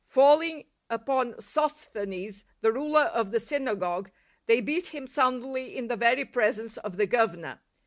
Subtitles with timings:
[0.07, 4.09] Falling upon Sosthenes, the ruler of the synagogue,
[4.47, 7.61] they beat him soundly in the very presence of the Governor.